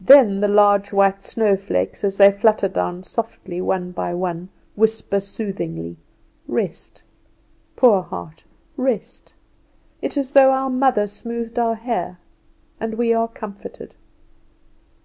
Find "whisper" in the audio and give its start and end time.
4.74-5.20